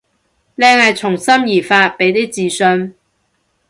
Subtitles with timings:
[0.57, 2.95] 靚係從心而發，畀啲自信